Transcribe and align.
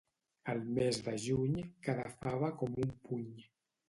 Al 0.51 0.61
mes 0.77 1.01
de 1.07 1.11
juny 1.25 1.59
cada 1.87 2.05
fava 2.21 2.49
com 2.63 2.79
un 2.87 2.95
puny 3.11 3.29